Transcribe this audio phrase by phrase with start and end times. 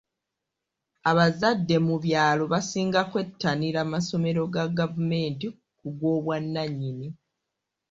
[1.09, 5.47] Abazadde mu byalo basinga kwettanira masomero ga gavumenti
[5.79, 7.07] ku g'obwannanyini.